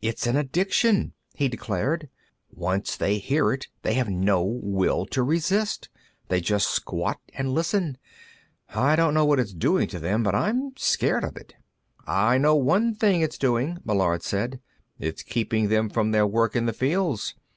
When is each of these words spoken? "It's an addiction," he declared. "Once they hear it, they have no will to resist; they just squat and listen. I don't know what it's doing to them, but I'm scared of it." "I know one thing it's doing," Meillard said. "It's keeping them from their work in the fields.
"It's 0.00 0.28
an 0.28 0.36
addiction," 0.36 1.14
he 1.34 1.48
declared. 1.48 2.08
"Once 2.48 2.94
they 2.96 3.18
hear 3.18 3.52
it, 3.52 3.66
they 3.82 3.94
have 3.94 4.08
no 4.08 4.40
will 4.40 5.04
to 5.06 5.20
resist; 5.24 5.88
they 6.28 6.40
just 6.40 6.68
squat 6.70 7.18
and 7.34 7.50
listen. 7.52 7.98
I 8.68 8.94
don't 8.94 9.14
know 9.14 9.24
what 9.24 9.40
it's 9.40 9.52
doing 9.52 9.88
to 9.88 9.98
them, 9.98 10.22
but 10.22 10.32
I'm 10.32 10.76
scared 10.76 11.24
of 11.24 11.36
it." 11.36 11.56
"I 12.06 12.38
know 12.38 12.54
one 12.54 12.94
thing 12.94 13.20
it's 13.20 13.36
doing," 13.36 13.78
Meillard 13.84 14.22
said. 14.22 14.60
"It's 15.00 15.24
keeping 15.24 15.66
them 15.70 15.90
from 15.90 16.12
their 16.12 16.24
work 16.24 16.54
in 16.54 16.66
the 16.66 16.72
fields. 16.72 17.34